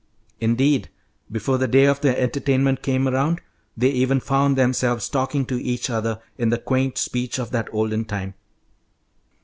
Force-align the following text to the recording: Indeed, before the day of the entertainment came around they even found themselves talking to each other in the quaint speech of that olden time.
Indeed, 0.39 0.89
before 1.31 1.59
the 1.59 1.67
day 1.67 1.85
of 1.85 2.01
the 2.01 2.19
entertainment 2.19 2.81
came 2.81 3.07
around 3.07 3.39
they 3.77 3.91
even 3.91 4.19
found 4.19 4.57
themselves 4.57 5.07
talking 5.07 5.45
to 5.45 5.61
each 5.61 5.91
other 5.91 6.19
in 6.39 6.49
the 6.49 6.57
quaint 6.57 6.97
speech 6.97 7.37
of 7.37 7.51
that 7.51 7.71
olden 7.71 8.05
time. 8.05 8.33